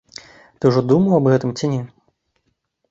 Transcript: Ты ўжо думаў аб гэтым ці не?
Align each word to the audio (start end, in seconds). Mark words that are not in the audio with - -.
Ты 0.63 0.71
ўжо 0.71 0.81
думаў 0.93 1.13
аб 1.19 1.31
гэтым 1.35 1.51
ці 1.59 1.65
не? 1.77 1.79